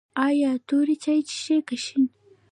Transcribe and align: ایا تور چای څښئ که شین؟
ایا 0.27 0.51
تور 0.67 0.87
چای 1.03 1.19
څښئ 1.29 1.47
که 1.67 1.75
شین؟ 1.83 2.03